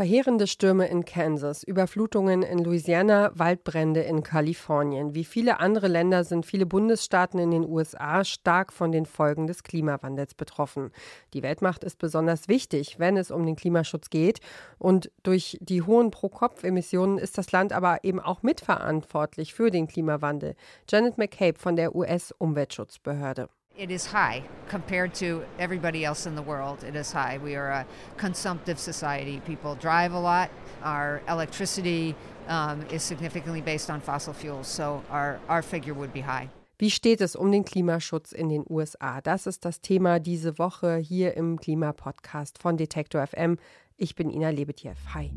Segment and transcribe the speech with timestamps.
[0.00, 5.14] Verheerende Stürme in Kansas, Überflutungen in Louisiana, Waldbrände in Kalifornien.
[5.14, 9.62] Wie viele andere Länder sind viele Bundesstaaten in den USA stark von den Folgen des
[9.62, 10.90] Klimawandels betroffen.
[11.34, 14.40] Die Weltmacht ist besonders wichtig, wenn es um den Klimaschutz geht.
[14.78, 20.54] Und durch die hohen Pro-Kopf-Emissionen ist das Land aber eben auch mitverantwortlich für den Klimawandel.
[20.88, 23.50] Janet McCabe von der US-Umweltschutzbehörde.
[23.80, 26.84] It is high compared to everybody else in the world.
[26.84, 27.38] It is high.
[27.38, 27.86] We are a
[28.18, 29.40] consumptive society.
[29.46, 30.50] People drive a lot.
[30.82, 32.14] Our electricity
[32.46, 36.50] um, is significantly based on fossil fuels, so our, our figure would be high.
[36.78, 39.22] Wie steht es um den Klimaschutz in den USA?
[39.22, 43.56] Das ist das Thema diese Woche hier im Klimapodcast von Detektor FM.
[43.96, 44.92] Ich bin Ina Lebetjew.
[45.14, 45.32] Hi.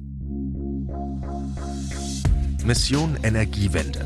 [2.65, 4.05] Mission Energiewende.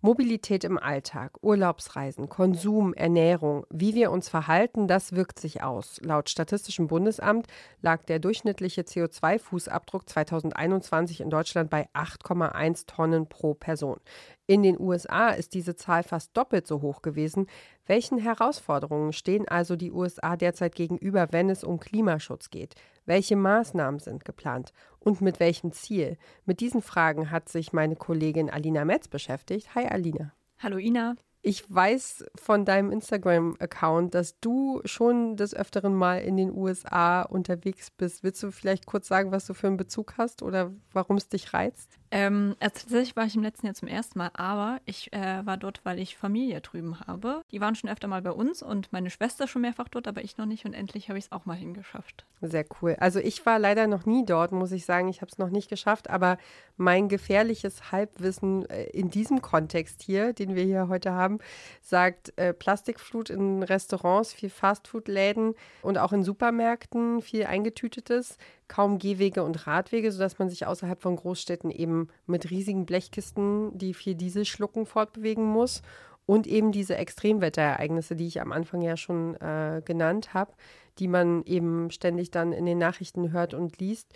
[0.00, 6.00] Mobilität im Alltag, Urlaubsreisen, Konsum, Ernährung, wie wir uns verhalten, das wirkt sich aus.
[6.04, 7.48] Laut Statistischem Bundesamt
[7.82, 13.98] lag der durchschnittliche CO2-Fußabdruck 2021 in Deutschland bei 8,1 Tonnen pro Person.
[14.46, 17.48] In den USA ist diese Zahl fast doppelt so hoch gewesen.
[17.84, 22.76] Welchen Herausforderungen stehen also die USA derzeit gegenüber, wenn es um Klimaschutz geht?
[23.08, 26.18] Welche Maßnahmen sind geplant und mit welchem Ziel?
[26.44, 29.74] Mit diesen Fragen hat sich meine Kollegin Alina Metz beschäftigt.
[29.74, 30.34] Hi Alina.
[30.58, 31.16] Hallo Ina.
[31.40, 37.90] Ich weiß von deinem Instagram-Account, dass du schon des Öfteren mal in den USA unterwegs
[37.90, 38.24] bist.
[38.24, 41.54] Willst du vielleicht kurz sagen, was du für einen Bezug hast oder warum es dich
[41.54, 41.98] reizt?
[42.10, 45.56] Ähm, also tatsächlich war ich im letzten Jahr zum ersten Mal, aber ich äh, war
[45.56, 47.42] dort, weil ich Familie drüben habe.
[47.50, 50.38] Die waren schon öfter mal bei uns und meine Schwester schon mehrfach dort, aber ich
[50.38, 52.24] noch nicht und endlich habe ich es auch mal hingeschafft.
[52.40, 52.96] Sehr cool.
[52.98, 55.08] Also ich war leider noch nie dort, muss ich sagen.
[55.08, 56.38] Ich habe es noch nicht geschafft, aber
[56.76, 61.38] mein gefährliches Halbwissen äh, in diesem Kontext hier, den wir hier heute haben,
[61.82, 68.38] sagt äh, Plastikflut in Restaurants, viel Fastfood-Läden und auch in Supermärkten, viel eingetütetes
[68.68, 73.94] kaum Gehwege und Radwege, sodass man sich außerhalb von Großstädten eben mit riesigen Blechkisten, die
[73.94, 75.82] viel Diesel schlucken, fortbewegen muss.
[76.26, 80.52] Und eben diese Extremwetterereignisse, die ich am Anfang ja schon äh, genannt habe,
[80.98, 84.12] die man eben ständig dann in den Nachrichten hört und liest.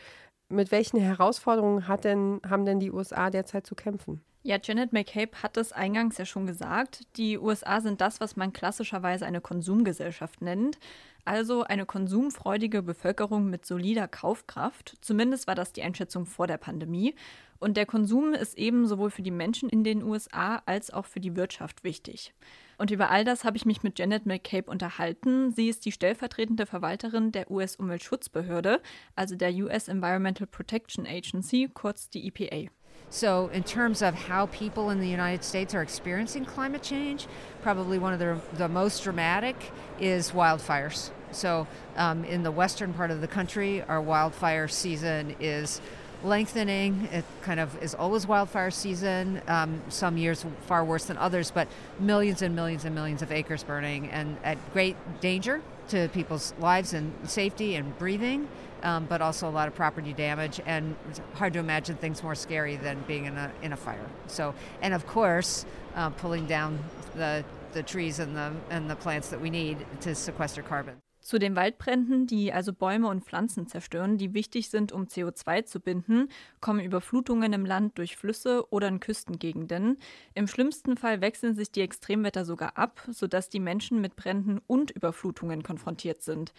[0.51, 4.21] Mit welchen Herausforderungen hat denn, haben denn die USA derzeit zu kämpfen?
[4.44, 7.06] Ja, Janet McCabe hat es eingangs ja schon gesagt.
[7.16, 10.80] Die USA sind das, was man klassischerweise eine Konsumgesellschaft nennt.
[11.25, 14.97] Also eine konsumfreudige Bevölkerung mit solider Kaufkraft.
[15.00, 17.14] Zumindest war das die Einschätzung vor der Pandemie.
[17.60, 21.20] Und der Konsum ist eben sowohl für die Menschen in den USA als auch für
[21.20, 22.34] die Wirtschaft wichtig.
[22.78, 25.53] Und über all das habe ich mich mit Janet McCabe unterhalten.
[25.53, 28.80] Sie ist die stellvertretende Verwalterin der US-Umweltschutzbehörde,
[29.14, 32.72] also der US Environmental Protection Agency, kurz die EPA.
[33.12, 37.27] So, in terms of how people in the United States are experiencing climate change,
[37.61, 39.55] probably one of the, the most dramatic
[40.00, 41.11] is wildfires.
[41.31, 45.83] So, um, in the western part of the country, our wildfire season is
[46.25, 47.06] lengthening.
[47.12, 49.43] It kind of is always wildfire season.
[49.47, 51.69] Um, some years far worse than others, but
[52.01, 56.95] millions and millions and millions of acres burning and at great danger to people's lives
[56.95, 58.49] and safety and breathing
[58.82, 60.60] um, but also a lot of property damage.
[60.66, 60.94] And
[61.34, 64.06] hard to imagine things more scary than being in a in a fire.
[64.26, 66.78] So, and of course, uh, pulling down
[67.15, 71.03] the the trees and the and the plants that we need to sequester carbon.
[71.22, 75.78] Zu den Waldbränden, die also Bäume und Pflanzen zerstören, die wichtig sind, um CO2 zu
[75.78, 76.28] binden,
[76.60, 79.98] kommen Überflutungen im Land durch Flüsse oder in Küstengegenden.
[80.34, 84.91] Im schlimmsten Fall wechseln sich die Extremwetter sogar ab, sodass die Menschen mit Bränden und
[84.91, 86.53] Überflutungen konfrontiert sind.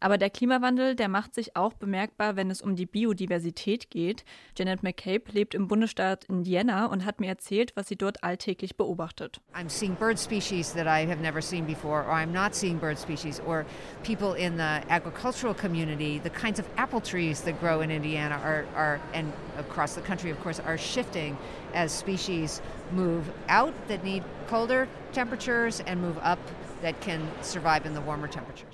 [0.00, 4.24] Aber der Klimawandel, der macht sich auch bemerkbar, wenn es um die Biodiversität geht.
[4.56, 9.40] Janet McCabe lebt im Bundesstaat Indiana und hat mir erzählt, was sie dort alltäglich beobachtet.
[9.54, 12.98] I'm seeing bird species that I have never seen before, or I'm not seeing bird
[12.98, 13.66] species, or
[14.02, 18.64] people in the agricultural community, the kinds of apple trees that grow in Indiana are,
[18.74, 21.36] are and across the country, of course, are shifting
[21.74, 22.62] as species
[22.92, 26.38] move out that need colder temperatures and move up
[26.80, 28.69] that can survive in the warmer temperatures.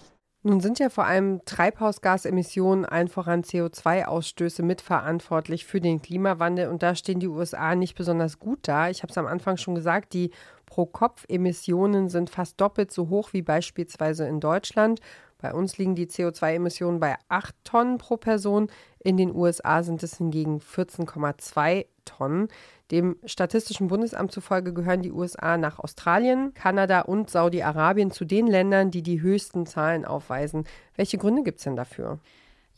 [0.46, 6.94] Nun sind ja vor allem Treibhausgasemissionen, allen voran CO2-Ausstöße mitverantwortlich für den Klimawandel und da
[6.94, 8.88] stehen die USA nicht besonders gut da.
[8.88, 10.31] Ich habe es am Anfang schon gesagt, die
[10.66, 15.00] Pro-Kopf-Emissionen sind fast doppelt so hoch wie beispielsweise in Deutschland.
[15.38, 18.69] Bei uns liegen die CO2-Emissionen bei 8 Tonnen pro Person.
[19.00, 22.49] In den USA sind es hingegen 14,2 Tonnen.
[22.91, 28.91] Dem Statistischen Bundesamt zufolge gehören die USA nach Australien, Kanada und Saudi-Arabien zu den Ländern,
[28.91, 30.64] die die höchsten Zahlen aufweisen.
[30.94, 32.19] Welche Gründe gibt es denn dafür?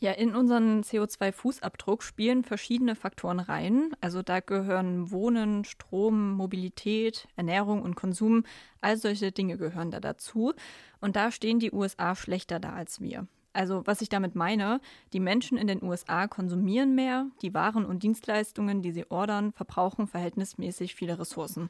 [0.01, 3.91] Ja, in unseren CO2-Fußabdruck spielen verschiedene Faktoren rein.
[3.99, 8.45] Also da gehören Wohnen, Strom, Mobilität, Ernährung und Konsum.
[8.79, 10.53] All solche Dinge gehören da dazu.
[11.01, 13.27] Und da stehen die USA schlechter da als wir.
[13.59, 14.79] Also was ich damit meine,
[15.11, 20.07] die Menschen in den USA konsumieren mehr, die Waren und Dienstleistungen, die sie ordern, verbrauchen
[20.07, 21.69] verhältnismäßig viele Ressourcen.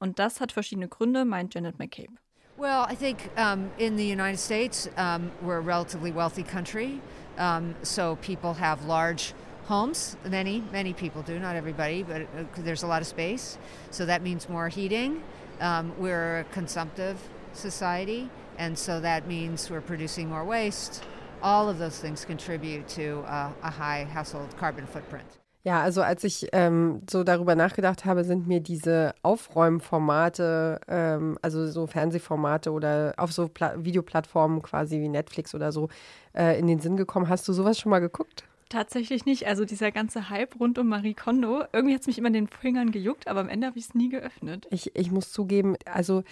[0.00, 2.14] Und das hat verschiedene Gründe, meint Janet McCabe.
[2.56, 6.98] Well, I think um, in the United States, um, we're a relatively wealthy country.
[7.36, 9.34] Um, so people have large
[9.66, 10.16] homes.
[10.24, 13.58] Many, many people do, not everybody, but uh, there's a lot of space.
[13.90, 15.22] So that means more heating.
[15.60, 17.18] Um, we're a consumptive
[17.52, 21.04] society, and so that means we're producing more waste.
[21.40, 25.38] All of those things contribute to uh, a high household carbon footprint.
[25.64, 31.66] Ja, also als ich ähm, so darüber nachgedacht habe, sind mir diese Aufräumformate, ähm, also
[31.66, 35.88] so Fernsehformate oder auf so Pla Videoplattformen quasi wie Netflix oder so
[36.34, 37.28] äh, in den Sinn gekommen.
[37.28, 38.44] Hast du sowas schon mal geguckt?
[38.68, 39.46] Tatsächlich nicht.
[39.46, 42.48] Also dieser ganze Hype rund um Marie Kondo, irgendwie hat es mich immer in den
[42.48, 44.66] Fingern gejuckt, aber am Ende habe ich es nie geöffnet.
[44.70, 46.22] Ich, ich muss zugeben, also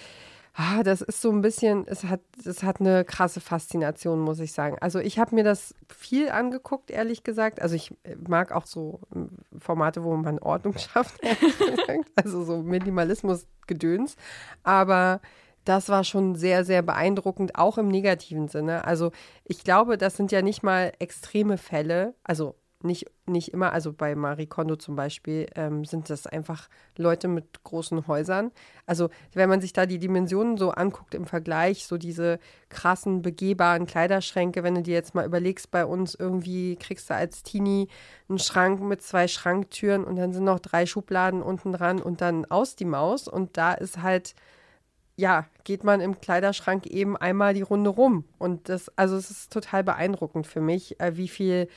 [0.58, 4.52] Ah, das ist so ein bisschen, es hat, es hat eine krasse Faszination, muss ich
[4.52, 4.78] sagen.
[4.80, 7.60] Also ich habe mir das viel angeguckt, ehrlich gesagt.
[7.60, 11.20] Also ich äh, mag auch so ähm, Formate, wo man Ordnung schafft,
[12.14, 14.16] also so Minimalismus-Gedöns.
[14.62, 15.20] Aber
[15.66, 18.86] das war schon sehr, sehr beeindruckend, auch im negativen Sinne.
[18.86, 19.10] Also
[19.44, 22.14] ich glaube, das sind ja nicht mal extreme Fälle.
[22.24, 27.28] Also nicht, nicht immer, also bei Marie Kondo zum Beispiel, ähm, sind das einfach Leute
[27.28, 28.52] mit großen Häusern.
[28.84, 32.38] Also wenn man sich da die Dimensionen so anguckt im Vergleich, so diese
[32.68, 37.42] krassen, begehbaren Kleiderschränke, wenn du dir jetzt mal überlegst, bei uns irgendwie kriegst du als
[37.42, 37.88] Teenie
[38.28, 42.44] einen Schrank mit zwei Schranktüren und dann sind noch drei Schubladen unten dran und dann
[42.46, 44.34] aus die Maus und da ist halt
[45.18, 48.24] ja, geht man im Kleiderschrank eben einmal die Runde rum.
[48.36, 51.68] Und das, also es ist total beeindruckend für mich, äh, wie viel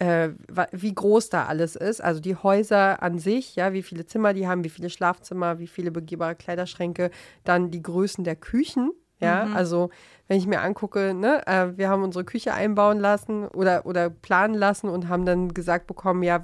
[0.00, 0.30] äh,
[0.72, 2.02] wie groß da alles ist.
[2.02, 5.66] Also die Häuser an sich, ja, wie viele Zimmer die haben, wie viele Schlafzimmer, wie
[5.66, 7.10] viele begehbare Kleiderschränke,
[7.44, 8.92] dann die Größen der Küchen.
[9.20, 9.56] Ja, mhm.
[9.56, 9.90] also
[10.28, 14.54] wenn ich mir angucke, ne, äh, wir haben unsere Küche einbauen lassen oder, oder planen
[14.54, 16.42] lassen und haben dann gesagt bekommen, ja,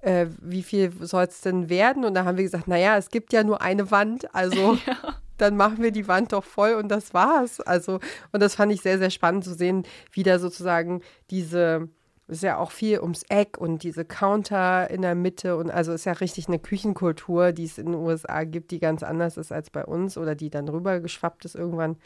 [0.00, 2.06] äh, wie viel soll es denn werden?
[2.06, 4.96] Und da haben wir gesagt, naja, es gibt ja nur eine Wand, also ja.
[5.36, 7.60] dann machen wir die Wand doch voll und das war's.
[7.60, 8.00] Also,
[8.32, 11.90] und das fand ich sehr, sehr spannend zu sehen, wie da sozusagen diese
[12.28, 16.04] ist ja auch viel ums Eck und diese Counter in der Mitte und also ist
[16.04, 19.70] ja richtig eine Küchenkultur, die es in den USA gibt, die ganz anders ist als
[19.70, 21.96] bei uns oder die dann rübergeschwappt ist irgendwann.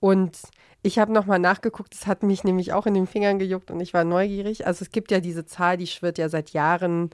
[0.00, 0.38] Und
[0.82, 3.94] ich habe nochmal nachgeguckt, es hat mich nämlich auch in den Fingern gejuckt und ich
[3.94, 4.66] war neugierig.
[4.66, 7.10] Also es gibt ja diese Zahl, die schwirrt ja seit Jahren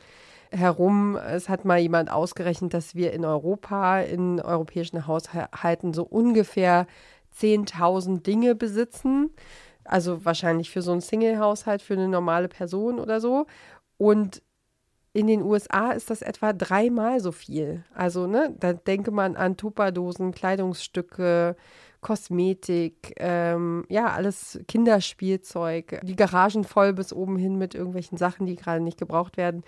[0.51, 1.17] herum.
[1.17, 6.87] Es hat mal jemand ausgerechnet, dass wir in Europa, in europäischen Haushalten so ungefähr
[7.39, 9.31] 10.000 Dinge besitzen.
[9.85, 13.47] Also wahrscheinlich für so einen Single-Haushalt, für eine normale Person oder so.
[13.99, 14.43] Und
[15.13, 17.85] in den USA ist das etwa dreimal so viel.
[17.95, 21.57] Also, ne, da denke man an Tupperdosen, Kleidungsstücke,
[22.01, 28.57] Kosmetik, ähm, ja, alles Kinderspielzeug, die Garagen voll bis oben hin mit irgendwelchen Sachen, die
[28.57, 29.63] gerade nicht gebraucht werden.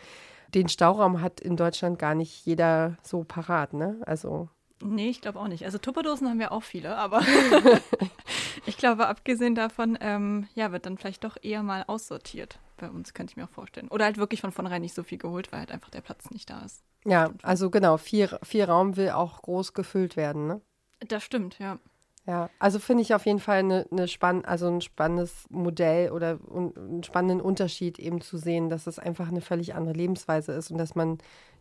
[0.54, 4.00] Den Stauraum hat in Deutschland gar nicht jeder so parat, ne?
[4.04, 4.48] Also
[4.82, 5.64] Nee, ich glaube auch nicht.
[5.64, 7.22] Also Tupperdosen haben wir auch viele, aber
[8.66, 13.14] ich glaube, abgesehen davon, ähm, ja, wird dann vielleicht doch eher mal aussortiert bei uns,
[13.14, 13.88] könnte ich mir auch vorstellen.
[13.88, 16.50] Oder halt wirklich von vornherein nicht so viel geholt, weil halt einfach der Platz nicht
[16.50, 16.82] da ist.
[17.04, 20.60] Ja, also genau, viel, viel Raum will auch groß gefüllt werden, ne?
[21.00, 21.78] Das stimmt, ja.
[22.26, 26.40] Ja, also finde ich auf jeden Fall eine, eine spann also ein spannendes Modell oder
[26.52, 30.78] einen spannenden Unterschied eben zu sehen, dass es einfach eine völlig andere Lebensweise ist und
[30.78, 31.18] dass man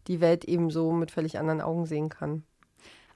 [0.07, 2.43] die Welt eben so mit völlig anderen Augen sehen kann.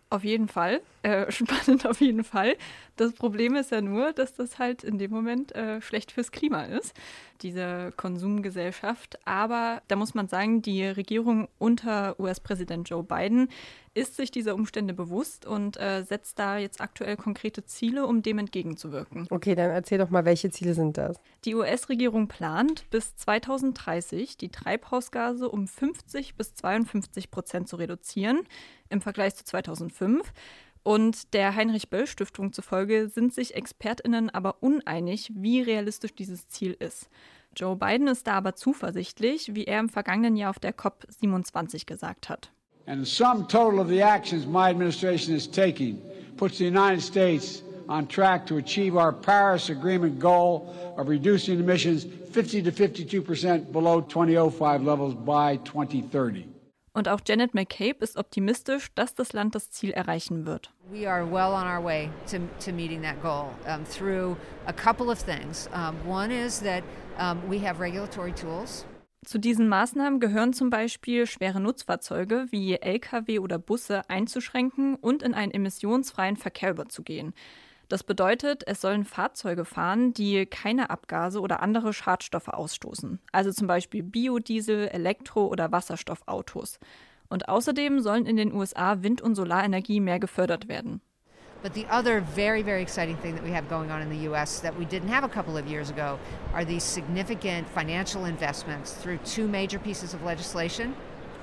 [0.09, 0.81] Auf jeden Fall.
[1.03, 2.55] Äh, spannend auf jeden Fall.
[2.95, 6.63] Das Problem ist ja nur, dass das halt in dem Moment äh, schlecht fürs Klima
[6.63, 6.95] ist,
[7.41, 9.19] diese Konsumgesellschaft.
[9.25, 13.49] Aber da muss man sagen, die Regierung unter US-Präsident Joe Biden
[13.93, 18.37] ist sich dieser Umstände bewusst und äh, setzt da jetzt aktuell konkrete Ziele, um dem
[18.39, 19.27] entgegenzuwirken.
[19.29, 21.19] Okay, dann erzähl doch mal, welche Ziele sind das?
[21.45, 28.41] Die US-Regierung plant, bis 2030 die Treibhausgase um 50 bis 52 Prozent zu reduzieren
[28.89, 30.31] im Vergleich zu 2005.
[30.83, 37.09] Und der Heinrich-Böll-Stiftung zufolge sind sich ExpertInnen aber uneinig, wie realistisch dieses Ziel ist.
[37.55, 42.29] Joe Biden ist da aber zuversichtlich, wie er im vergangenen Jahr auf der COP27 gesagt
[42.29, 42.51] hat.
[42.85, 46.01] And the sum total of the actions my administration is taking
[46.37, 52.05] puts the United States on track to achieve our Paris Agreement goal of reducing emissions
[52.31, 56.47] 50 to 52 percent below 2005 levels by 2030.
[56.99, 60.73] Und auch Janet McCabe ist optimistisch, dass das Land das Ziel erreichen wird.
[60.91, 65.09] We are well on our way to, to meeting that goal um, through a couple
[65.09, 65.69] of things.
[65.73, 66.83] Um, one is that
[67.19, 68.85] Um, we have regulatory tools.
[69.25, 75.33] Zu diesen Maßnahmen gehören zum Beispiel schwere Nutzfahrzeuge wie Lkw oder Busse einzuschränken und in
[75.33, 77.33] einen emissionsfreien Verkehr überzugehen.
[77.89, 83.65] Das bedeutet, es sollen Fahrzeuge fahren, die keine Abgase oder andere Schadstoffe ausstoßen, also zum
[83.65, 86.79] Beispiel Biodiesel, Elektro- oder Wasserstoffautos.
[87.29, 91.01] Und außerdem sollen in den USA Wind- und Solarenergie mehr gefördert werden.
[91.63, 94.61] But the other very, very exciting thing that we have going on in the U.S.
[94.61, 96.17] that we didn't have a couple of years ago
[96.53, 100.93] are these significant financial investments through two major pieces of legislation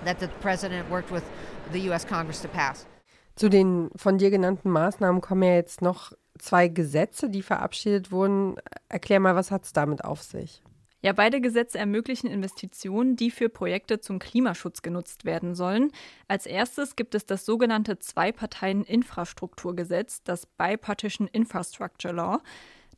[0.04, 1.24] that the President worked with
[1.72, 2.06] the U.S.
[2.06, 2.86] Congress to pass.
[3.34, 8.56] Zu den von dir genannten Maßnahmen kommen ja jetzt noch zwei Gesetze, die verabschiedet wurden.
[8.88, 10.62] Erklär mal, was hat es damit auf sich?
[11.02, 15.92] Ja, beide Gesetze ermöglichen Investitionen, die für Projekte zum Klimaschutz genutzt werden sollen.
[16.26, 22.40] Als erstes gibt es das sogenannte Zwei-Parteien-Infrastrukturgesetz, das Bipartisan Infrastructure Law.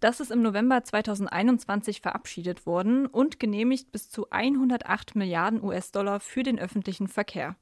[0.00, 6.44] Das ist im November 2021 verabschiedet worden und genehmigt bis zu 108 Milliarden US-Dollar für
[6.44, 7.56] den öffentlichen Verkehr.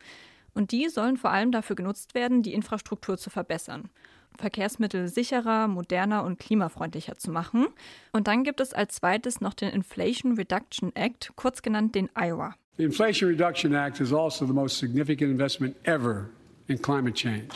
[0.52, 3.90] Und die sollen vor allem dafür genutzt werden, die Infrastruktur zu verbessern.
[4.36, 7.66] Verkehrsmittel sicherer, moderner und klimafreundlicher zu machen.
[8.12, 12.54] Und dann gibt es als zweites noch den Inflation Reduction Act, kurz genannt den IRA.
[12.76, 16.28] The Inflation Reduction Act is also the most significant investment ever
[16.66, 17.48] in climate change.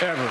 [0.00, 0.28] Ever.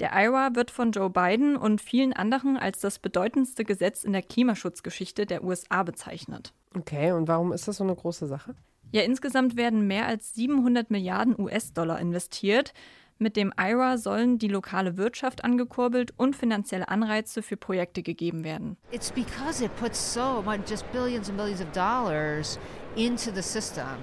[0.00, 4.22] Der IRA wird von Joe Biden und vielen anderen als das bedeutendste Gesetz in der
[4.22, 6.52] Klimaschutzgeschichte der USA bezeichnet.
[6.74, 8.54] Okay, und warum ist das so eine große Sache?
[8.92, 12.72] Ja, insgesamt werden mehr als 700 Milliarden US-Dollar investiert.
[13.18, 18.76] Mit dem IRA sollen die lokale Wirtschaft angekurbelt und finanzielle Anreize für Projekte gegeben werden.
[18.92, 22.58] It's because it puts so much, just billions and billions of dollars
[22.94, 23.96] into the system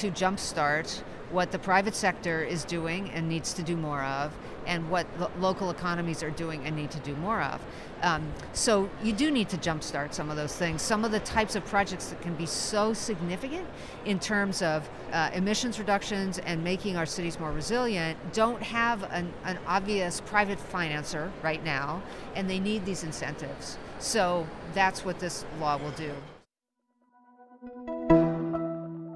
[0.00, 4.32] to jumpstart what the private sector is doing and needs to do more of,
[4.66, 7.60] and what lo local economies are doing and need to do more of.
[8.02, 10.82] Um, so you do need to jumpstart some of those things.
[10.82, 13.66] Some of the types of projects that can be so significant
[14.04, 19.32] in terms of uh, emissions reductions and making our cities more resilient don't have an,
[19.44, 22.02] an obvious private financer right now,
[22.34, 23.76] and they need these incentives.
[23.98, 26.12] So that's what this law will do.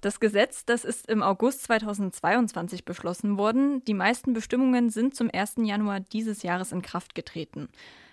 [0.00, 3.84] Das Gesetz, das ist im August 2022 beschlossen worden.
[3.84, 5.56] Die meisten Bestimmungen sind zum 1.
[5.58, 7.68] Januar dieses Jahres in Kraft getreten.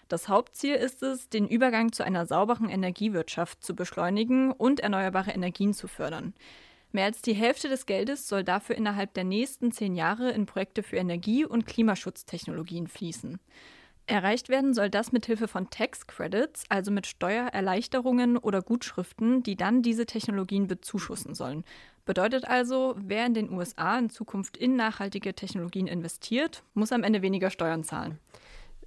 [0.09, 5.73] Das Hauptziel ist es, den Übergang zu einer sauberen Energiewirtschaft zu beschleunigen und erneuerbare Energien
[5.73, 6.33] zu fördern.
[6.91, 10.83] Mehr als die Hälfte des Geldes soll dafür innerhalb der nächsten zehn Jahre in Projekte
[10.83, 13.39] für Energie- und Klimaschutztechnologien fließen.
[14.07, 19.57] Erreicht werden soll das mit Hilfe von Tax Credits, also mit Steuererleichterungen oder Gutschriften, die
[19.57, 21.65] dann diese Technologien bezuschussen sollen.
[22.05, 27.21] Bedeutet also, wer in den USA in Zukunft in nachhaltige Technologien investiert, muss am Ende
[27.21, 28.17] weniger Steuern zahlen.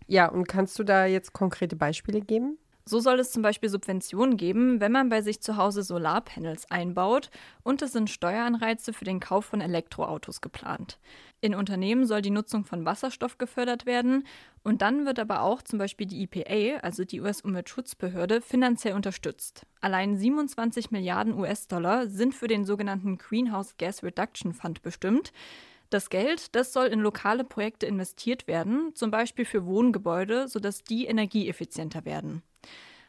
[0.07, 2.57] Ja, und kannst du da jetzt konkrete Beispiele geben?
[2.85, 7.31] So soll es zum Beispiel Subventionen geben, wenn man bei sich zu Hause Solarpanels einbaut
[7.63, 10.99] und es sind Steueranreize für den Kauf von Elektroautos geplant.
[11.43, 14.27] In Unternehmen soll die Nutzung von Wasserstoff gefördert werden
[14.63, 19.67] und dann wird aber auch zum Beispiel die EPA, also die US-Umweltschutzbehörde, finanziell unterstützt.
[19.81, 25.33] Allein 27 Milliarden US-Dollar sind für den sogenannten Greenhouse Gas Reduction Fund bestimmt.
[25.91, 31.07] Das Geld, das soll in lokale Projekte investiert werden, zum Beispiel für Wohngebäude, sodass die
[31.07, 32.43] energieeffizienter werden.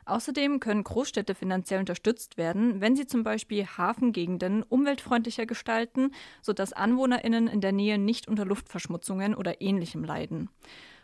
[0.05, 7.47] Außerdem können Großstädte finanziell unterstützt werden, wenn sie zum Beispiel Hafengegenden umweltfreundlicher gestalten, sodass AnwohnerInnen
[7.47, 10.49] in der Nähe nicht unter Luftverschmutzungen oder ähnlichem leiden.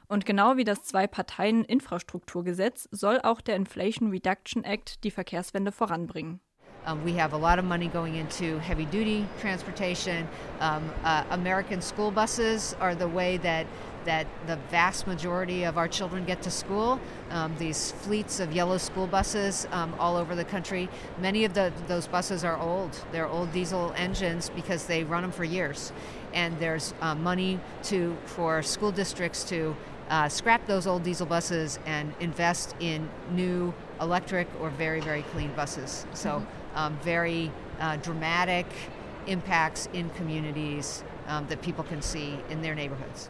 [0.08, 6.40] Und genau wie das Zwei-Parteien-Infrastrukturgesetz soll auch der Inflation Reduction Act die Verkehrswende voranbringen.
[6.88, 10.26] Um, we have a lot of money going into heavy duty transportation.
[10.62, 13.68] Um, uh, American school buses are the way that
[14.08, 17.00] that the vast majority of our children get to school.
[17.30, 20.88] Um, these fleets of yellow school buses um, all over the country.
[21.20, 22.98] Many of the, those buses are old.
[23.12, 25.92] They're old diesel engines because they run them for years.
[26.34, 29.76] And there's uh, money to for school districts to
[30.10, 35.52] uh, scrap those old diesel buses and invest in new electric or very, very clean
[35.54, 36.06] buses.
[36.14, 36.46] So,
[36.76, 38.68] um, very uh, dramatic
[39.26, 43.30] impacts in communities um, that people can see in their neighborhoods.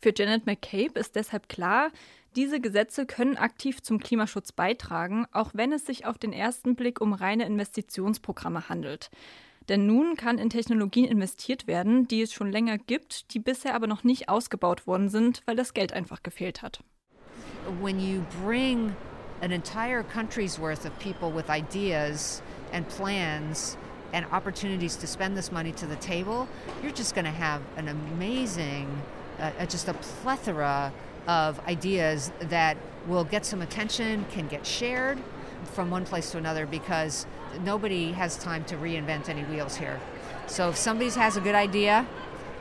[0.00, 1.90] Für Janet McCabe ist deshalb klar,
[2.36, 7.00] Diese Gesetze können aktiv zum Klimaschutz beitragen, auch wenn es sich auf den ersten Blick
[7.00, 9.10] um reine Investitionsprogramme handelt.
[9.68, 13.88] Denn nun kann in Technologien investiert werden, die es schon länger gibt, die bisher aber
[13.88, 16.84] noch nicht ausgebaut worden sind, weil das Geld einfach gefehlt hat.
[17.82, 18.94] When you bring
[19.42, 22.42] an entire country's worth of people with ideas
[22.72, 23.76] and plans
[24.12, 26.46] and opportunities to spend this money to the table,
[26.80, 28.86] you're just going to have an amazing,
[29.68, 30.92] just a plethora
[31.26, 35.18] of ideas that will get some attention, can get shared
[35.72, 37.26] from one place to another because
[37.64, 39.98] nobody has time to reinvent any wheels here.
[40.46, 42.06] So if somebody has a good idea,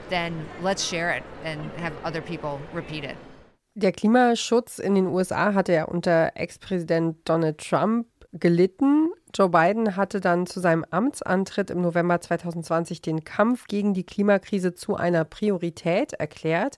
[0.09, 3.15] then let's share it and have other people repeat it.
[3.75, 9.11] Der Klimaschutz in den USA hatte ja unter Ex-Präsident Donald Trump gelitten.
[9.35, 14.73] Joe Biden hatte dann zu seinem Amtsantritt im November 2020 den Kampf gegen die Klimakrise
[14.73, 16.77] zu einer Priorität erklärt.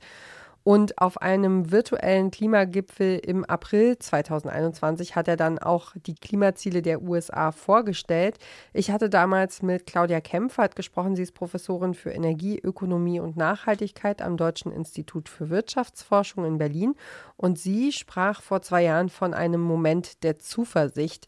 [0.63, 7.01] Und auf einem virtuellen Klimagipfel im April 2021 hat er dann auch die Klimaziele der
[7.01, 8.37] USA vorgestellt.
[8.71, 11.15] Ich hatte damals mit Claudia Kempfert gesprochen.
[11.15, 16.93] Sie ist Professorin für Energie, Ökonomie und Nachhaltigkeit am Deutschen Institut für Wirtschaftsforschung in Berlin.
[17.37, 21.25] Und sie sprach vor zwei Jahren von einem Moment der Zuversicht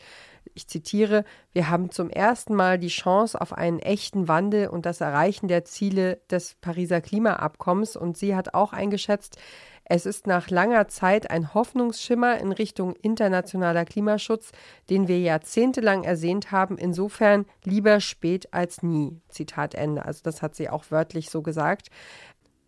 [0.53, 5.01] ich zitiere, wir haben zum ersten Mal die Chance auf einen echten Wandel und das
[5.01, 7.95] Erreichen der Ziele des Pariser Klimaabkommens.
[7.95, 9.37] Und sie hat auch eingeschätzt,
[9.85, 14.51] es ist nach langer Zeit ein Hoffnungsschimmer in Richtung internationaler Klimaschutz,
[14.89, 16.77] den wir jahrzehntelang ersehnt haben.
[16.77, 19.19] Insofern lieber spät als nie.
[19.27, 20.05] Zitat Ende.
[20.05, 21.89] Also das hat sie auch wörtlich so gesagt.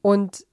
[0.01, 0.46] Und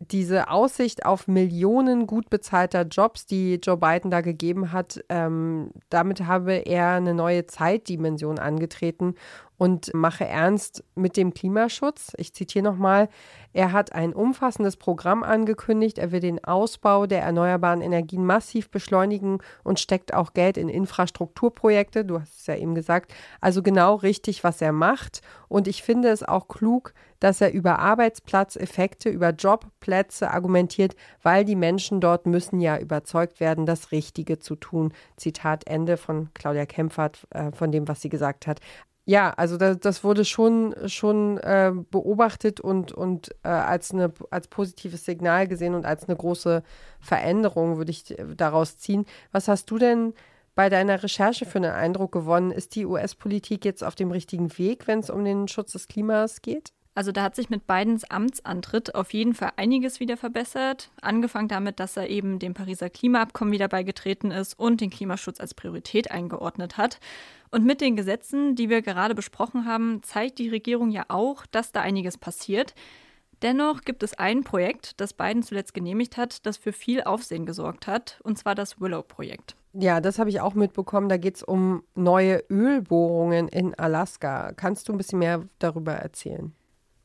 [0.00, 6.26] diese Aussicht auf Millionen gut bezahlter Jobs, die Joe Biden da gegeben hat, ähm, damit
[6.26, 9.14] habe er eine neue Zeitdimension angetreten
[9.60, 12.14] und mache ernst mit dem Klimaschutz.
[12.16, 13.10] Ich zitiere nochmal,
[13.52, 19.42] er hat ein umfassendes Programm angekündigt, er will den Ausbau der erneuerbaren Energien massiv beschleunigen
[19.62, 23.12] und steckt auch Geld in Infrastrukturprojekte, du hast es ja eben gesagt,
[23.42, 25.20] also genau richtig, was er macht.
[25.48, 31.56] Und ich finde es auch klug, dass er über Arbeitsplatzeffekte, über Jobplätze argumentiert, weil die
[31.56, 34.92] Menschen dort müssen ja überzeugt werden, das Richtige zu tun.
[35.16, 38.60] Zitat Ende von Claudia Kempfert, äh, von dem, was sie gesagt hat.
[39.06, 44.46] Ja, also das, das wurde schon, schon äh, beobachtet und, und äh, als, eine, als
[44.48, 46.62] positives Signal gesehen und als eine große
[47.00, 49.06] Veränderung würde ich daraus ziehen.
[49.32, 50.14] Was hast du denn
[50.54, 52.50] bei deiner Recherche für einen Eindruck gewonnen?
[52.52, 56.42] Ist die US-Politik jetzt auf dem richtigen Weg, wenn es um den Schutz des Klimas
[56.42, 56.72] geht?
[56.94, 60.90] Also da hat sich mit Bidens Amtsantritt auf jeden Fall einiges wieder verbessert.
[61.00, 65.54] Angefangen damit, dass er eben dem Pariser Klimaabkommen wieder beigetreten ist und den Klimaschutz als
[65.54, 66.98] Priorität eingeordnet hat.
[67.50, 71.72] Und mit den Gesetzen, die wir gerade besprochen haben, zeigt die Regierung ja auch, dass
[71.72, 72.74] da einiges passiert.
[73.42, 77.86] Dennoch gibt es ein Projekt, das Biden zuletzt genehmigt hat, das für viel Aufsehen gesorgt
[77.86, 79.56] hat, und zwar das Willow-Projekt.
[79.72, 81.08] Ja, das habe ich auch mitbekommen.
[81.08, 84.52] Da geht es um neue Ölbohrungen in Alaska.
[84.52, 86.52] Kannst du ein bisschen mehr darüber erzählen?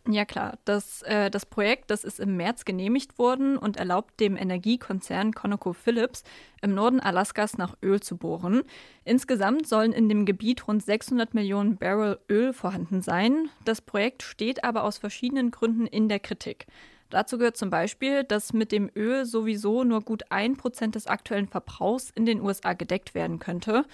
[0.08, 4.38] Ja klar, das, äh, das Projekt, das ist im März genehmigt worden und erlaubt dem
[4.38, 6.24] Energiekonzern ConocoPhillips
[6.62, 8.62] im Norden Alaskas nach Öl zu bohren.
[9.04, 13.50] Insgesamt sollen in dem Gebiet rund 600 Millionen Barrel Öl vorhanden sein.
[13.66, 16.68] Das Projekt steht aber aus verschiedenen Gründen in der Kritik.
[17.10, 21.48] Dazu gehört zum Beispiel, dass mit dem Öl sowieso nur gut ein Prozent des aktuellen
[21.48, 23.86] Verbrauchs in den USA gedeckt werden könnte.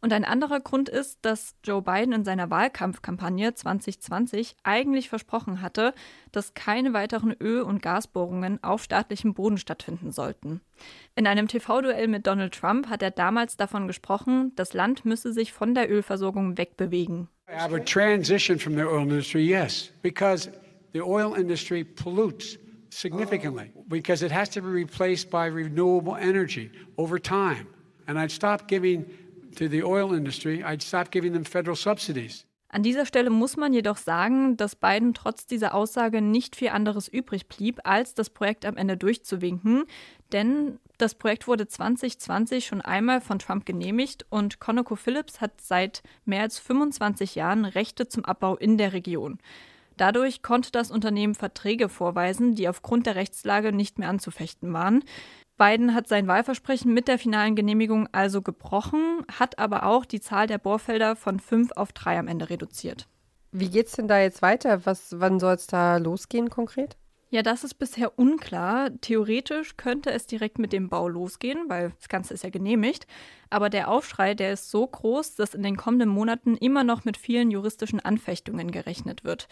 [0.00, 5.94] Und ein anderer Grund ist, dass Joe Biden in seiner Wahlkampfkampagne 2020 eigentlich versprochen hatte,
[6.30, 10.60] dass keine weiteren Öl- und Gasbohrungen auf staatlichem Boden stattfinden sollten.
[11.16, 15.52] In einem TV-Duell mit Donald Trump hat er damals davon gesprochen, das Land müsse sich
[15.52, 17.28] von der Ölversorgung wegbewegen.
[17.48, 20.50] A transition from the oil industry, yes, because
[20.92, 22.58] the oil industry pollutes
[22.90, 27.66] significantly because it has to be replaced by renewable energy over time.
[28.06, 29.06] And I'd stop giving
[29.58, 32.44] to the oil industry, I'd stop giving them federal subsidies.
[32.70, 37.08] An dieser Stelle muss man jedoch sagen, dass Biden trotz dieser Aussage nicht viel anderes
[37.08, 39.84] übrig blieb, als das Projekt am Ende durchzuwinken.
[40.32, 46.42] Denn das Projekt wurde 2020 schon einmal von Trump genehmigt und ConocoPhillips hat seit mehr
[46.42, 49.38] als 25 Jahren Rechte zum Abbau in der Region.
[49.98, 55.02] Dadurch konnte das Unternehmen Verträge vorweisen, die aufgrund der Rechtslage nicht mehr anzufechten waren.
[55.58, 60.46] Biden hat sein Wahlversprechen mit der finalen Genehmigung also gebrochen, hat aber auch die Zahl
[60.46, 63.08] der Bohrfelder von fünf auf drei am Ende reduziert.
[63.50, 64.86] Wie geht es denn da jetzt weiter?
[64.86, 66.96] Was, wann soll es da losgehen konkret?
[67.30, 68.90] Ja, das ist bisher unklar.
[69.00, 73.06] Theoretisch könnte es direkt mit dem Bau losgehen, weil das Ganze ist ja genehmigt.
[73.50, 77.18] Aber der Aufschrei, der ist so groß, dass in den kommenden Monaten immer noch mit
[77.18, 79.48] vielen juristischen Anfechtungen gerechnet wird.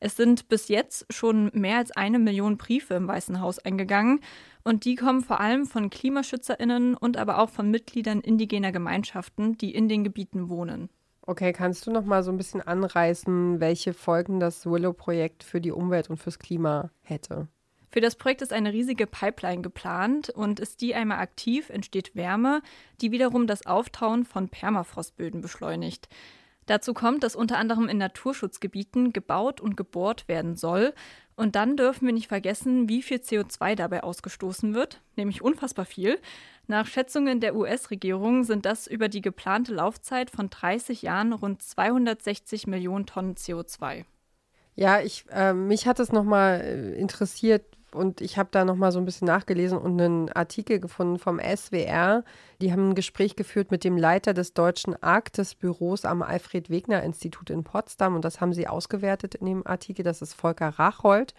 [0.00, 4.20] Es sind bis jetzt schon mehr als eine Million Briefe im Weißen Haus eingegangen
[4.64, 9.74] und die kommen vor allem von KlimaschützerInnen und aber auch von Mitgliedern indigener Gemeinschaften, die
[9.74, 10.88] in den Gebieten wohnen.
[11.22, 15.72] Okay, kannst du noch mal so ein bisschen anreißen, welche Folgen das Willow-Projekt für die
[15.72, 17.48] Umwelt und fürs Klima hätte?
[17.90, 22.62] Für das Projekt ist eine riesige Pipeline geplant und ist die einmal aktiv, entsteht Wärme,
[23.00, 26.08] die wiederum das Auftauen von Permafrostböden beschleunigt.
[26.68, 30.92] Dazu kommt, dass unter anderem in Naturschutzgebieten gebaut und gebohrt werden soll.
[31.34, 36.18] Und dann dürfen wir nicht vergessen, wie viel CO2 dabei ausgestoßen wird, nämlich unfassbar viel.
[36.66, 42.66] Nach Schätzungen der US-Regierung sind das über die geplante Laufzeit von 30 Jahren rund 260
[42.66, 44.04] Millionen Tonnen CO2.
[44.74, 48.98] Ja, ich, äh, mich hat es nochmal äh, interessiert, und ich habe da nochmal so
[48.98, 52.22] ein bisschen nachgelesen und einen Artikel gefunden vom SWR.
[52.60, 58.14] Die haben ein Gespräch geführt mit dem Leiter des deutschen Arktisbüros am Alfred-Wegener-Institut in Potsdam
[58.14, 60.02] und das haben sie ausgewertet in dem Artikel.
[60.02, 61.34] Das ist Volker Rachold.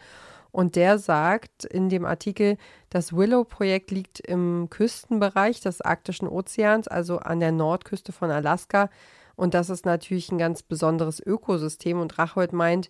[0.52, 2.58] Und der sagt in dem Artikel,
[2.90, 8.90] das Willow-Projekt liegt im Küstenbereich des Arktischen Ozeans, also an der Nordküste von Alaska.
[9.36, 12.00] Und das ist natürlich ein ganz besonderes Ökosystem.
[12.00, 12.90] Und Rachold meint,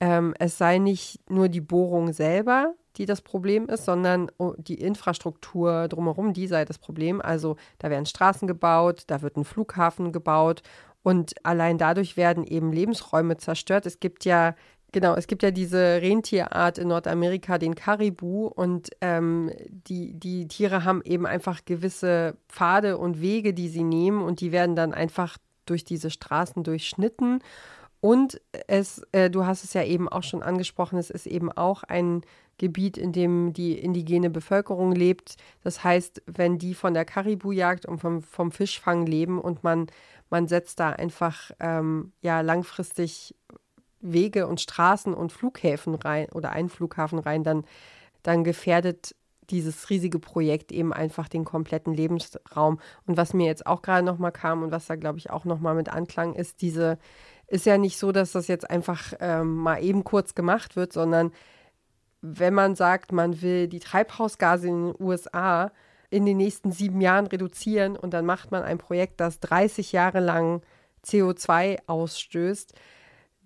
[0.00, 4.80] ähm, es sei nicht nur die Bohrung selber, die das Problem ist, sondern oh, die
[4.80, 7.20] Infrastruktur drumherum, die sei das Problem.
[7.20, 10.62] Also da werden Straßen gebaut, da wird ein Flughafen gebaut
[11.02, 13.86] und allein dadurch werden eben Lebensräume zerstört.
[13.86, 14.54] Es gibt ja
[14.92, 20.84] Genau, es gibt ja diese Rentierart in Nordamerika, den Karibu, und ähm, die, die Tiere
[20.84, 25.36] haben eben einfach gewisse Pfade und Wege, die sie nehmen, und die werden dann einfach
[25.66, 27.40] durch diese Straßen durchschnitten.
[28.00, 31.82] Und es, äh, du hast es ja eben auch schon angesprochen, es ist eben auch
[31.82, 32.22] ein
[32.58, 35.36] Gebiet, in dem die indigene Bevölkerung lebt.
[35.62, 39.86] Das heißt, wenn die von der Karibujagd und vom, vom Fischfang leben und man,
[40.30, 43.34] man setzt da einfach ähm, ja langfristig
[44.00, 47.64] Wege und Straßen und Flughäfen rein oder einen Flughafen rein, dann,
[48.22, 49.14] dann gefährdet
[49.50, 52.80] dieses riesige Projekt eben einfach den kompletten Lebensraum.
[53.06, 55.74] Und was mir jetzt auch gerade nochmal kam und was da, glaube ich, auch nochmal
[55.74, 56.98] mit anklang, ist diese,
[57.46, 61.32] ist ja nicht so, dass das jetzt einfach ähm, mal eben kurz gemacht wird, sondern
[62.20, 65.72] wenn man sagt, man will die Treibhausgase in den USA
[66.10, 70.20] in den nächsten sieben Jahren reduzieren und dann macht man ein Projekt, das 30 Jahre
[70.20, 70.62] lang
[71.04, 72.74] CO2 ausstößt,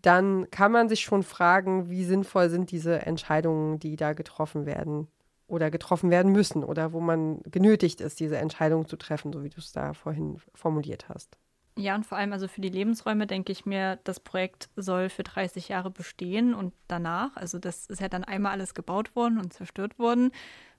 [0.03, 5.09] dann kann man sich schon fragen, wie sinnvoll sind diese Entscheidungen, die da getroffen werden
[5.47, 9.51] oder getroffen werden müssen oder wo man genötigt ist, diese Entscheidung zu treffen, so wie
[9.51, 11.37] du es da vorhin formuliert hast.
[11.81, 15.23] Ja, und vor allem also für die Lebensräume denke ich mir, das Projekt soll für
[15.23, 19.55] 30 Jahre bestehen und danach, also das ist ja dann einmal alles gebaut worden und
[19.55, 20.31] zerstört worden.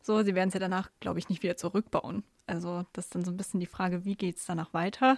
[0.03, 2.23] So, sie werden es ja danach, glaube ich, nicht wieder zurückbauen.
[2.45, 5.17] Also das ist dann so ein bisschen die Frage, wie geht es danach weiter?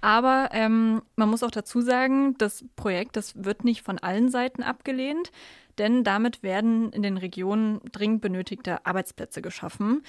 [0.00, 4.62] Aber ähm, man muss auch dazu sagen, das Projekt, das wird nicht von allen Seiten
[4.62, 5.32] abgelehnt,
[5.78, 10.04] denn damit werden in den Regionen dringend benötigte Arbeitsplätze geschaffen.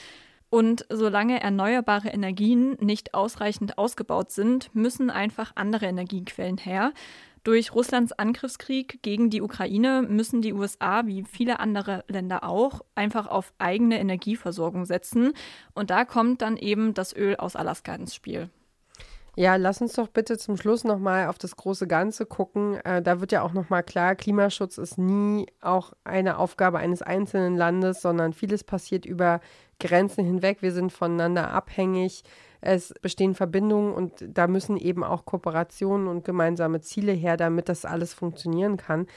[0.53, 6.93] Und solange erneuerbare Energien nicht ausreichend ausgebaut sind, müssen einfach andere Energiequellen her.
[7.43, 13.25] Durch Russlands Angriffskrieg gegen die Ukraine müssen die USA, wie viele andere Länder auch, einfach
[13.25, 15.33] auf eigene Energieversorgung setzen.
[15.73, 18.51] Und da kommt dann eben das Öl aus Alaska ins Spiel.
[19.35, 22.75] Ja, lass uns doch bitte zum Schluss nochmal auf das große Ganze gucken.
[22.85, 27.57] Äh, da wird ja auch nochmal klar, Klimaschutz ist nie auch eine Aufgabe eines einzelnen
[27.57, 29.41] Landes, sondern vieles passiert über
[29.79, 30.61] Grenzen hinweg.
[30.61, 32.23] Wir sind voneinander abhängig.
[32.61, 37.85] Es bestehen Verbindungen und da müssen eben auch Kooperationen und gemeinsame Ziele her, damit das
[37.85, 39.07] alles funktionieren kann.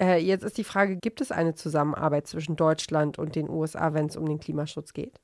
[0.00, 4.06] Äh, jetzt ist die Frage, gibt es eine Zusammenarbeit zwischen Deutschland und den USA, wenn
[4.06, 5.20] es um den Klimaschutz geht?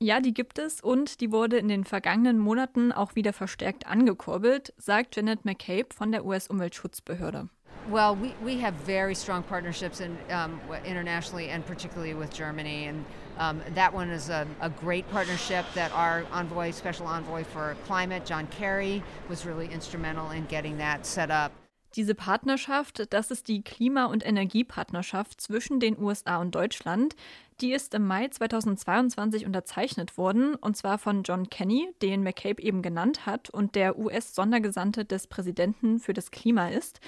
[0.00, 4.72] Ja, die gibt es und die wurde in den vergangenen Monaten auch wieder verstärkt angekurbelt,
[4.76, 7.48] sagt Janet McCabe von der US-Umweltschutzbehörde.
[7.90, 12.86] Well, we, we have very strong partnerships in, um, internationally and particularly with Germany.
[12.86, 13.04] And
[13.38, 18.26] um, that one is a, a, great partnership that our envoy, special envoy for climate,
[18.26, 21.50] John Kerry, was really instrumental in getting that set up.
[21.96, 27.16] Diese Partnerschaft, das ist die Klima- und Energiepartnerschaft zwischen den USA und Deutschland.
[27.60, 32.82] Die ist im Mai 2022 unterzeichnet worden, und zwar von John Kenny, den McCabe eben
[32.82, 37.00] genannt hat und der US-Sondergesandte des Präsidenten für das Klima ist.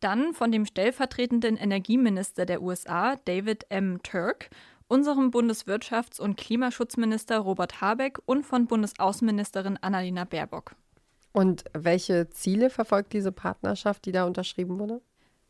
[0.00, 4.02] Dann von dem stellvertretenden Energieminister der USA, David M.
[4.02, 4.50] Turk,
[4.88, 10.74] unserem Bundeswirtschafts- und Klimaschutzminister Robert Habeck und von Bundesaußenministerin Annalena Baerbock.
[11.32, 15.00] Und welche Ziele verfolgt diese Partnerschaft, die da unterschrieben wurde?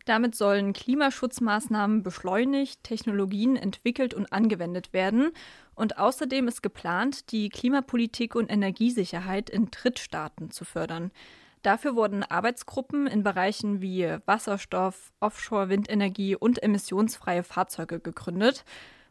[0.04, 5.30] Damit sollen Klimaschutzmaßnahmen beschleunigt, Technologien entwickelt und angewendet werden.
[5.74, 11.12] Und außerdem ist geplant, die Klimapolitik und Energiesicherheit in Drittstaaten zu fördern.
[11.62, 18.64] Dafür wurden Arbeitsgruppen in Bereichen wie Wasserstoff, Offshore-Windenergie und emissionsfreie Fahrzeuge gegründet.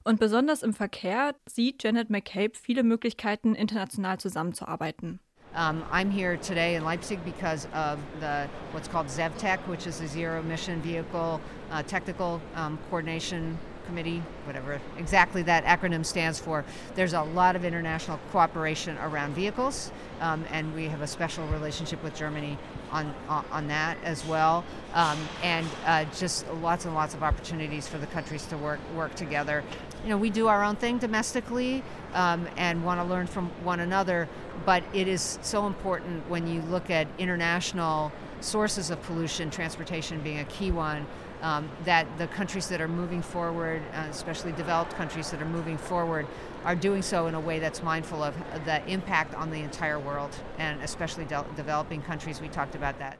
[0.03, 5.19] Und besonders im Verkehr sieht Janet McCabe viele Möglichkeiten, international zusammenzuarbeiten.
[5.53, 10.07] Um, I'm here today in Leipzig because of the what's called ZEVTEC, which is a
[10.07, 13.59] zero emission vehicle uh, technical um, coordination
[13.91, 16.63] committee, whatever exactly that acronym stands for.
[16.95, 22.01] There's a lot of international cooperation around vehicles, um, and we have a special relationship
[22.01, 22.57] with Germany
[22.89, 27.97] on on, that as well, um, and uh, just lots and lots of opportunities for
[27.97, 29.61] the countries to work work together.
[30.03, 33.81] You know, we do our own thing domestically um, and want to learn from one
[33.81, 34.29] another,
[34.65, 40.39] but it is so important when you look at international sources of pollution, transportation being
[40.39, 41.05] a key one.
[41.41, 45.77] Um, that the countries that are moving forward, uh, especially developed countries that are moving
[45.77, 46.27] forward,
[46.65, 50.29] are doing so in a way that's mindful of the impact on the entire world
[50.59, 52.39] and especially de developing countries.
[52.39, 53.17] We talked about that.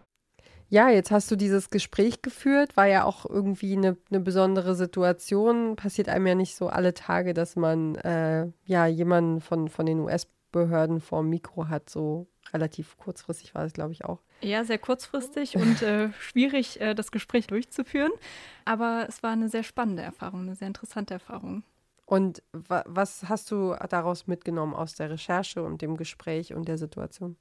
[0.69, 5.75] Ja, jetzt hast du dieses Gespräch geführt, war ja auch irgendwie eine, eine besondere Situation.
[5.75, 9.99] Passiert einem ja nicht so alle Tage, dass man äh, ja jemanden von, von den
[9.99, 14.21] US-Behörden vor dem Mikro hat, so relativ kurzfristig war es, glaube ich, auch.
[14.41, 18.11] Ja, sehr kurzfristig und äh, schwierig, äh, das Gespräch durchzuführen.
[18.65, 21.63] Aber es war eine sehr spannende Erfahrung, eine sehr interessante Erfahrung.
[22.05, 26.77] Und wa was hast du daraus mitgenommen aus der Recherche und dem Gespräch und der
[26.77, 27.37] Situation?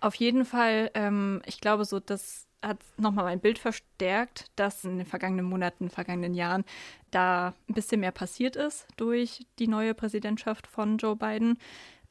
[0.00, 4.98] Auf jeden Fall, ähm, ich glaube, so das hat nochmal mein Bild verstärkt, dass in
[4.98, 6.64] den vergangenen Monaten, vergangenen Jahren
[7.10, 11.58] da ein bisschen mehr passiert ist durch die neue Präsidentschaft von Joe Biden.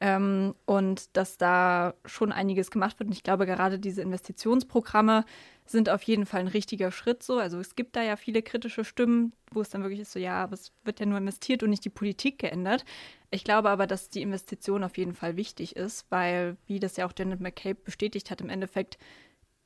[0.04, 3.06] Ähm, und dass da schon einiges gemacht wird.
[3.06, 5.24] Und ich glaube, gerade diese Investitionsprogramme
[5.64, 7.38] sind auf jeden Fall ein richtiger Schritt so.
[7.38, 10.42] Also es gibt da ja viele kritische Stimmen, wo es dann wirklich ist so, ja,
[10.42, 12.84] aber es wird ja nur investiert und nicht die Politik geändert.
[13.30, 17.06] Ich glaube aber, dass die Investition auf jeden Fall wichtig ist, weil, wie das ja
[17.06, 18.98] auch Janet McCabe bestätigt hat, im Endeffekt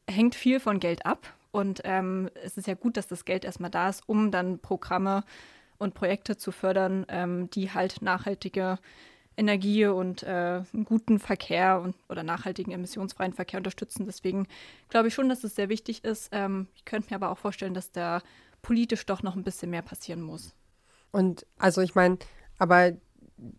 [0.06, 1.32] hängt viel von Geld ab.
[1.50, 5.24] Und ähm, es ist ja gut, dass das Geld erstmal da ist, um dann Programme
[5.78, 8.78] und Projekte zu fördern, ähm, die halt nachhaltige
[9.36, 14.06] Energie und äh, einen guten Verkehr und, oder nachhaltigen emissionsfreien Verkehr unterstützen.
[14.06, 14.46] Deswegen
[14.88, 16.30] glaube ich schon, dass es sehr wichtig ist.
[16.32, 18.22] Ähm, ich könnte mir aber auch vorstellen, dass da
[18.62, 20.54] politisch doch noch ein bisschen mehr passieren muss.
[21.12, 22.18] Und also ich meine,
[22.58, 22.92] aber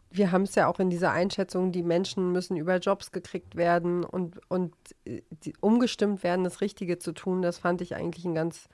[0.10, 4.04] wir haben es ja auch in dieser Einschätzung, die Menschen müssen über Jobs gekriegt werden
[4.04, 4.74] und, und
[5.06, 7.42] äh, die, umgestimmt werden, das Richtige zu tun.
[7.42, 8.68] Das fand ich eigentlich einen ganz,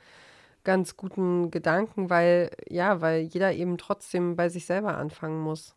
[0.63, 5.76] ganz guten Gedanken, weil, ja, weil jeder eben trotzdem bei sich selber anfangen muss.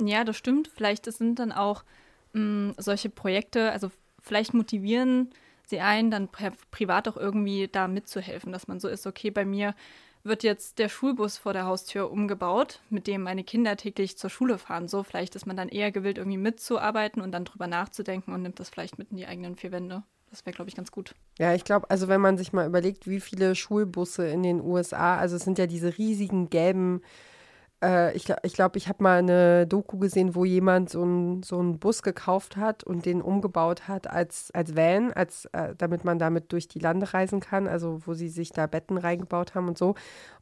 [0.00, 0.68] Ja, das stimmt.
[0.68, 1.84] Vielleicht sind dann auch
[2.32, 5.30] mh, mm, solche Projekte, also vielleicht motivieren
[5.64, 6.28] sie einen, dann
[6.70, 9.74] privat auch irgendwie da mitzuhelfen, dass man so ist, okay, bei mir
[10.24, 14.58] wird jetzt der Schulbus vor der Haustür umgebaut, mit dem meine Kinder täglich zur Schule
[14.58, 14.86] fahren.
[14.86, 18.60] So, vielleicht ist man dann eher gewillt, irgendwie mitzuarbeiten und dann drüber nachzudenken und nimmt
[18.60, 20.04] das vielleicht mit in die eigenen vier Wände.
[20.30, 21.14] Das wäre, glaube ich, ganz gut.
[21.38, 25.16] Ja, ich glaube, also wenn man sich mal überlegt, wie viele Schulbusse in den USA,
[25.18, 27.02] also es sind ja diese riesigen gelben
[27.82, 31.42] äh, ich glaube, ich, glaub, ich habe mal eine Doku gesehen, wo jemand so einen
[31.42, 36.18] so Bus gekauft hat und den umgebaut hat als, als Van, als, äh, damit man
[36.18, 39.78] damit durch die Lande reisen kann, also wo sie sich da Betten reingebaut haben und
[39.78, 39.94] so.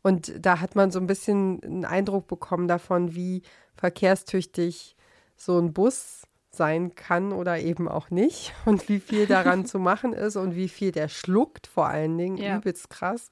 [0.02, 3.42] Und da hat man so ein bisschen einen Eindruck bekommen davon, wie
[3.74, 4.96] verkehrstüchtig
[5.36, 6.22] so ein Bus
[6.52, 10.68] sein kann oder eben auch nicht und wie viel daran zu machen ist und wie
[10.68, 12.36] viel der schluckt vor allen Dingen.
[12.36, 12.58] Ja.
[12.58, 13.30] Übelst krass.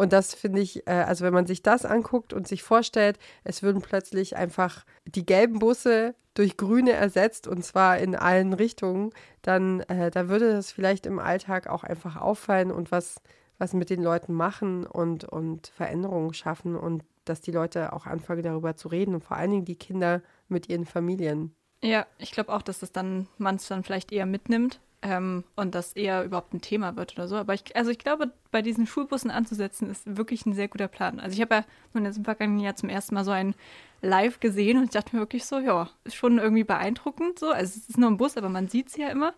[0.00, 3.62] Und das finde ich, äh, also wenn man sich das anguckt und sich vorstellt, es
[3.62, 9.10] würden plötzlich einfach die gelben Busse durch grüne ersetzt und zwar in allen Richtungen,
[9.42, 13.20] dann äh, da würde das vielleicht im Alltag auch einfach auffallen und was,
[13.58, 18.42] was mit den Leuten machen und, und Veränderungen schaffen und dass die Leute auch anfangen
[18.42, 21.54] darüber zu reden und vor allen Dingen die Kinder mit ihren Familien.
[21.82, 25.74] Ja, ich glaube auch, dass das dann man es dann vielleicht eher mitnimmt ähm, und
[25.74, 27.36] das eher überhaupt ein Thema wird oder so.
[27.36, 31.20] Aber ich, also ich glaube, bei diesen Schulbussen anzusetzen, ist wirklich ein sehr guter Plan.
[31.20, 33.54] Also ich habe ja nun jetzt im vergangenen Jahr zum ersten Mal so einen
[34.02, 37.50] live gesehen und ich dachte mir wirklich so, ja, ist schon irgendwie beeindruckend so.
[37.50, 39.34] Also es ist nur ein Bus, aber man sieht es ja immer.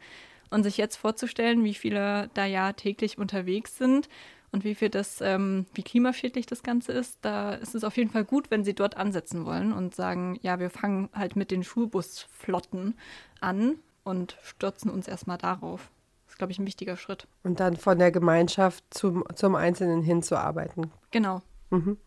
[0.50, 4.10] Und sich jetzt vorzustellen, wie viele da ja täglich unterwegs sind
[4.50, 8.10] und wie viel das, ähm, wie klimaschädlich das Ganze ist, da ist es auf jeden
[8.10, 11.64] Fall gut, wenn sie dort ansetzen wollen und sagen, ja, wir fangen halt mit den
[11.64, 12.98] Schulbusflotten
[13.40, 15.90] an und stürzen uns erstmal darauf.
[16.26, 17.26] Das ist, glaube ich, ein wichtiger Schritt.
[17.42, 20.90] Und dann von der Gemeinschaft zum, zum Einzelnen hinzuarbeiten.
[21.10, 21.42] Genau.
[21.70, 21.98] Mhm.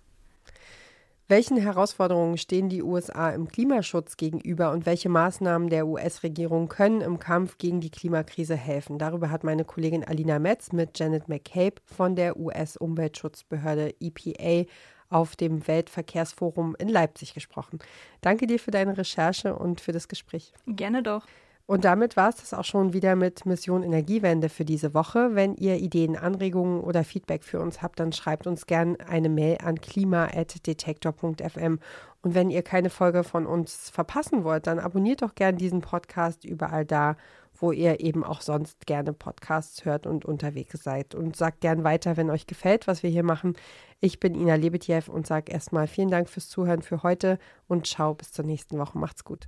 [1.28, 7.18] Welchen Herausforderungen stehen die USA im Klimaschutz gegenüber und welche Maßnahmen der US-Regierung können im
[7.18, 9.00] Kampf gegen die Klimakrise helfen?
[9.00, 14.70] Darüber hat meine Kollegin Alina Metz mit Janet McCabe von der US-Umweltschutzbehörde EPA
[15.10, 17.80] auf dem Weltverkehrsforum in Leipzig gesprochen.
[18.22, 20.54] Danke dir für deine Recherche und für das Gespräch.
[20.68, 21.26] Gerne doch.
[21.68, 25.34] Und damit war es das auch schon wieder mit Mission Energiewende für diese Woche.
[25.34, 29.58] Wenn ihr Ideen, Anregungen oder Feedback für uns habt, dann schreibt uns gerne eine Mail
[29.64, 31.80] an klima.detektor.fm.
[32.22, 36.46] Und wenn ihr keine Folge von uns verpassen wollt, dann abonniert doch gerne diesen Podcast
[36.46, 37.18] überall da,
[37.60, 41.16] wo ihr eben auch sonst gerne Podcasts hört und unterwegs seid.
[41.16, 43.56] Und sagt gern weiter, wenn euch gefällt, was wir hier machen.
[44.02, 48.14] Ich bin Ina Lebetjew und sage erstmal vielen Dank fürs Zuhören für heute und ciao
[48.14, 49.00] bis zur nächsten Woche.
[49.00, 49.48] Macht's gut.